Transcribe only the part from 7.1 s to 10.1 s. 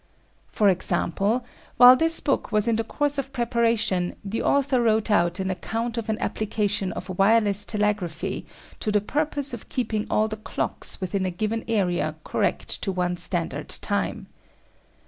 wireless telegraphy to the purpose of keeping